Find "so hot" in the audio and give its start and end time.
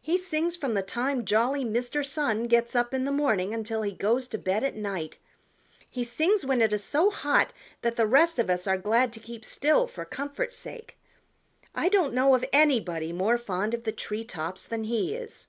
6.82-7.52